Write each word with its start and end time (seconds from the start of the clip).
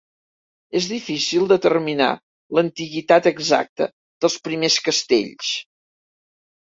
És 0.77 0.85
difícil 0.91 1.43
determinar 1.51 2.07
l'antiguitat 2.59 3.29
exacta 3.35 3.91
dels 4.25 4.39
primers 4.49 4.79
castells. 4.89 5.53